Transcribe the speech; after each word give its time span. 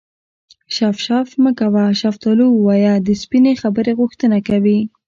شف 0.75 0.95
شف 1.07 1.29
مه 1.43 1.51
کوه 1.59 1.83
شفتالو 2.01 2.45
ووایه 2.51 2.93
د 3.07 3.09
سپینې 3.21 3.53
خبرې 3.61 3.91
غوښتنه 3.99 4.37
کوي 4.47 4.79